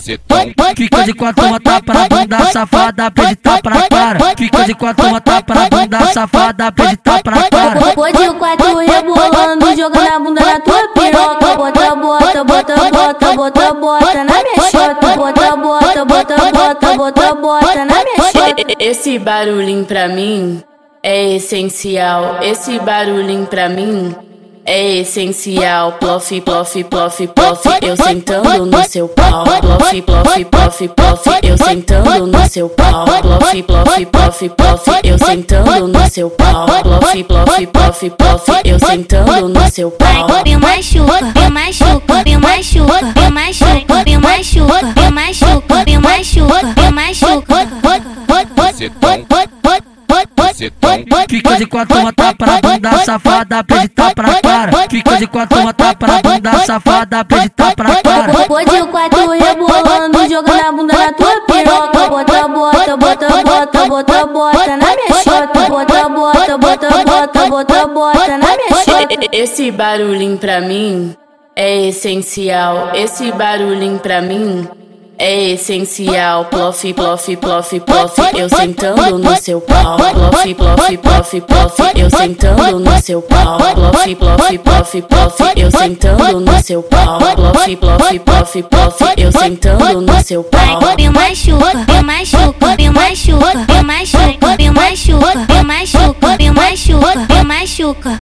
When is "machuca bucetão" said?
46.90-49.26